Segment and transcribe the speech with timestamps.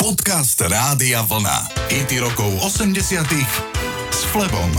[0.00, 1.76] Podcast Rádia Vlna.
[1.92, 3.20] IT rokov 80
[4.08, 4.72] s Flebom.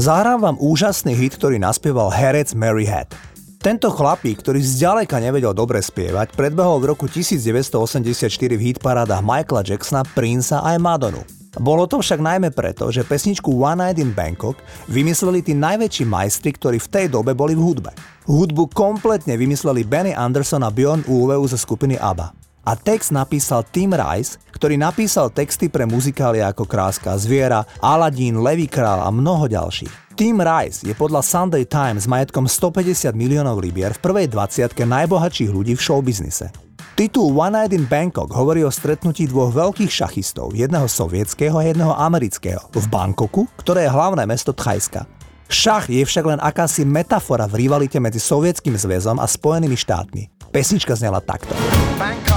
[0.00, 3.12] Zahrám vám úžasný hit, ktorý naspieval herec Mary Head.
[3.60, 10.08] Tento chlapík, ktorý zďaleka nevedel dobre spievať, predbehol v roku 1984 v hitparádach Michaela Jacksona,
[10.08, 11.20] Princea aj Madonu.
[11.60, 14.56] Bolo to však najmä preto, že pesničku One Night in Bangkok
[14.88, 17.92] vymysleli tí najväčší majstri, ktorí v tej dobe boli v hudbe.
[18.24, 23.90] Hudbu kompletne vymysleli Benny Anderson a Bjorn Ulveu ze skupiny ABBA a text napísal Tim
[23.94, 30.14] Rice, ktorý napísal texty pre muzikály ako Kráska zviera, Aladdin, Levý král a mnoho ďalších.
[30.14, 35.74] Tim Rice je podľa Sunday Times majetkom 150 miliónov libier v prvej 20 najbohatších ľudí
[35.74, 36.52] v showbiznise.
[36.92, 41.96] Titul One Night in Bangkok hovorí o stretnutí dvoch veľkých šachistov, jedného sovietského a jedného
[41.96, 45.08] amerického, v Bangkoku, ktoré je hlavné mesto Thajska.
[45.48, 50.48] Šach je však len akási metafora v rivalite medzi Sovietským zväzom a Spojenými štátmi.
[50.52, 51.52] Pesnička znela takto.
[52.00, 52.31] Bangkok,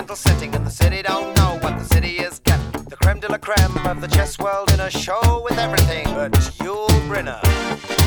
[0.00, 2.84] oriental setting and the city don't know what the city is getting.
[2.88, 6.32] The creme de la creme of the chess world in a show with everything but
[6.32, 7.99] Yul Brynner.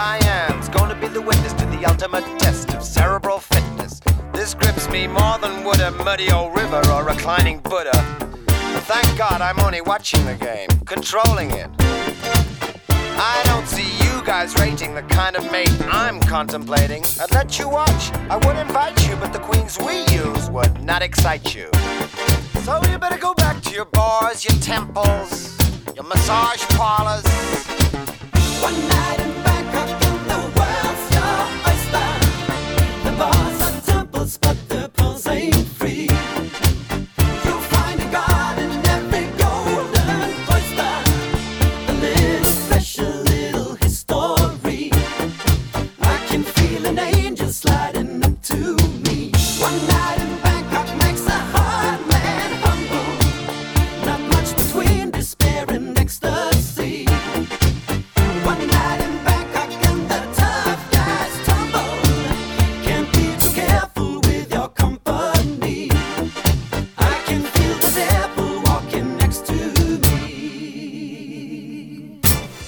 [0.00, 4.00] Siam's gonna be the witness to the ultimate test of cerebral fitness.
[4.32, 7.92] This grips me more than would a muddy old river or reclining Buddha.
[8.46, 11.68] But thank God I'm only watching the game, controlling it.
[12.88, 17.04] I don't see you guys rating the kind of mate I'm contemplating.
[17.20, 21.02] I'd let you watch, I would invite you, but the queens we use would not
[21.02, 21.68] excite you.
[22.64, 25.58] So you better go back to your bars, your temples,
[25.94, 27.26] your massage parlors.
[28.62, 29.19] One night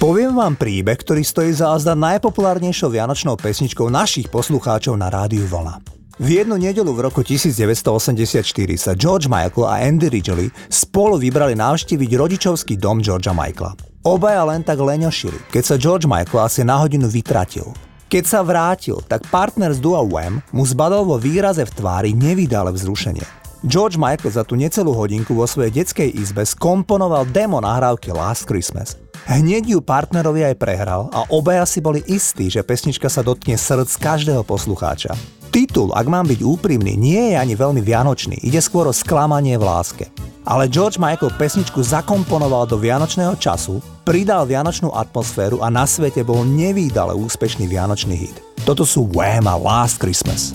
[0.02, 5.78] Poviem vám príbeh, ktorý stojí za azda najpopulárnejšou vianočnou pesničkou našich poslucháčov na rádiu Vlna.
[6.18, 8.42] V jednu nedelu v roku 1984
[8.74, 13.78] sa George Michael a Andy Ridgely spolu vybrali navštíviť rodičovský dom Georgea Michaela.
[14.02, 17.70] Obaja len tak leňošili, keď sa George Michael asi na hodinu vytratil.
[18.10, 22.74] Keď sa vrátil, tak partner z Dua Wham mu zbadol vo výraze v tvári nevydále
[22.74, 23.41] vzrušenie.
[23.62, 28.98] George Michael za tú necelú hodinku vo svojej detskej izbe skomponoval demo nahrávky Last Christmas.
[29.30, 33.94] Hneď ju partnerovi aj prehral a obaja si boli istí, že pesnička sa dotkne srdc
[34.02, 35.14] každého poslucháča.
[35.54, 39.62] Titul, ak mám byť úprimný, nie je ani veľmi vianočný, ide skôr o sklamanie v
[39.62, 40.10] láske.
[40.42, 46.42] Ale George Michael pesničku zakomponoval do vianočného času, pridal vianočnú atmosféru a na svete bol
[46.42, 48.36] nevýdale úspešný vianočný hit.
[48.66, 50.50] To Toto sú Wham a Last Christmas.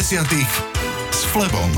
[0.00, 1.68] S Flebom.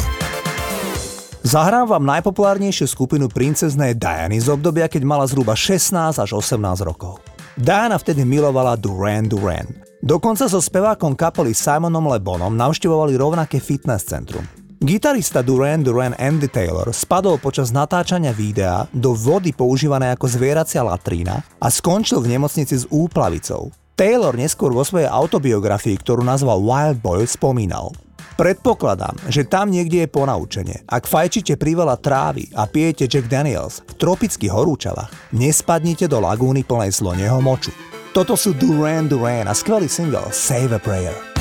[1.42, 6.54] Zahrám vám najpopulárnejšiu skupinu princeznej Diany z obdobia, keď mala zhruba 16 až 18
[6.86, 7.18] rokov.
[7.58, 9.66] Diana vtedy milovala Duran Duran.
[9.98, 14.46] Dokonca so spevákom kapely Simonom Lebonom navštevovali rovnaké fitness centrum.
[14.78, 21.42] Gitarista Duran Duran Andy Taylor spadol počas natáčania videa do vody používanej ako zvieracia latrína
[21.58, 23.74] a skončil v nemocnici s úplavicou.
[23.92, 27.92] Taylor neskôr vo svojej autobiografii, ktorú nazval Wild Boy, spomínal.
[28.42, 30.82] Predpokladám, že tam niekde je ponaučenie.
[30.90, 36.90] Ak fajčíte priveľa trávy a pijete Jack Daniels v tropických horúčavách, nespadnite do lagúny plnej
[36.90, 37.70] sloneho moču.
[38.10, 41.31] Toto sú Duran Duran a skvelý single Save a Prayer.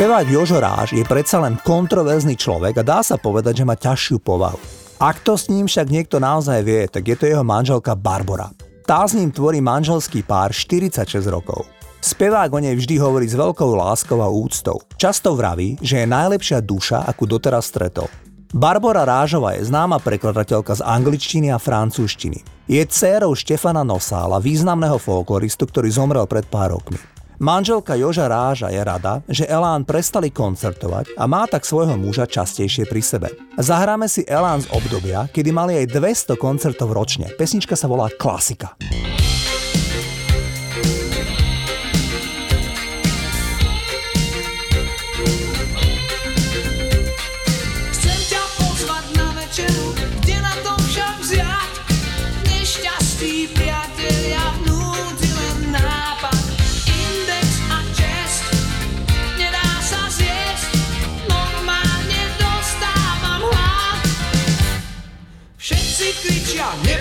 [0.00, 4.16] Spevák Jožo Ráž je predsa len kontroverzný človek a dá sa povedať, že má ťažšiu
[4.24, 4.56] povahu.
[4.96, 8.48] Ak to s ním však niekto naozaj vie, tak je to jeho manželka Barbara.
[8.88, 11.68] Tá s ním tvorí manželský pár 46 rokov.
[12.00, 14.80] Spevák o nej vždy hovorí s veľkou láskou a úctou.
[14.96, 18.08] Často vraví, že je najlepšia duša, akú doteraz stretol.
[18.56, 22.40] Barbara Rážová je známa prekladateľka z angličtiny a francúzštiny.
[22.72, 27.19] Je dcérou Štefana Nosála, významného folkloristu, ktorý zomrel pred pár rokmi.
[27.40, 32.84] Manželka Joža Ráža je rada, že Elán prestali koncertovať a má tak svojho muža častejšie
[32.84, 33.28] pri sebe.
[33.56, 37.32] Zahráme si Elán z obdobia, kedy mali aj 200 koncertov ročne.
[37.40, 38.76] Pesnička sa volá Klasika.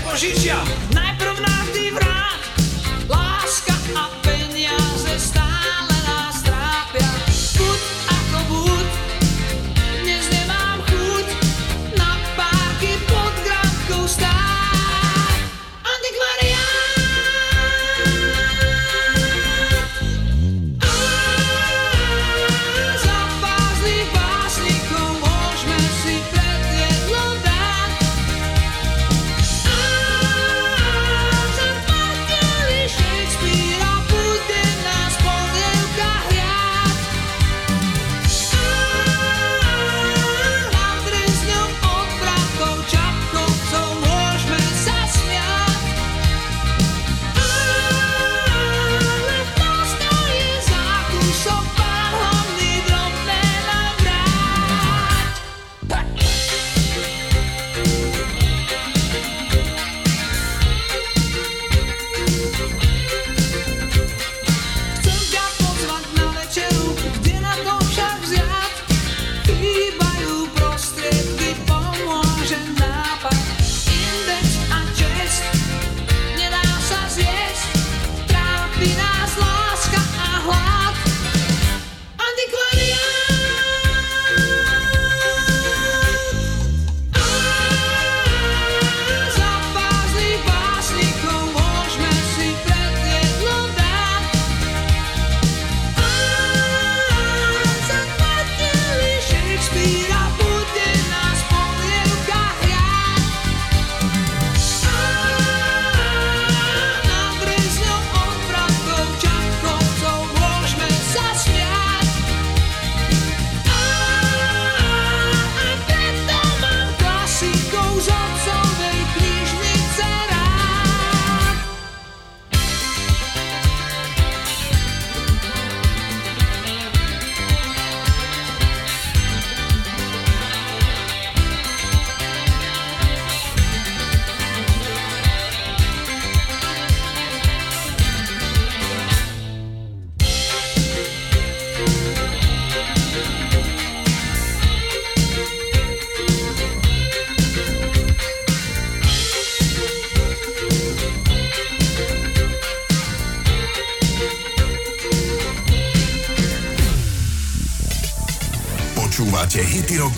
[0.01, 0.57] Požičia,
[0.89, 2.08] najprv navždy vrát.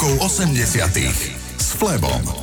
[0.02, 2.41] Rokov 80 s Flebom,